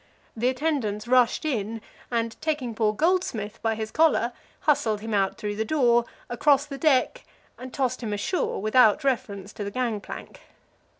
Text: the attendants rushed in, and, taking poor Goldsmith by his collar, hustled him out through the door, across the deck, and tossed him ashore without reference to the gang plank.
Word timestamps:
the 0.35 0.49
attendants 0.49 1.07
rushed 1.07 1.45
in, 1.45 1.79
and, 2.09 2.35
taking 2.41 2.73
poor 2.73 2.91
Goldsmith 2.91 3.61
by 3.61 3.75
his 3.75 3.91
collar, 3.91 4.33
hustled 4.61 5.01
him 5.01 5.13
out 5.13 5.37
through 5.37 5.55
the 5.57 5.63
door, 5.63 6.05
across 6.27 6.65
the 6.65 6.79
deck, 6.79 7.23
and 7.55 7.71
tossed 7.71 8.01
him 8.01 8.11
ashore 8.11 8.59
without 8.59 9.03
reference 9.03 9.53
to 9.53 9.63
the 9.63 9.69
gang 9.69 10.01
plank. 10.01 10.41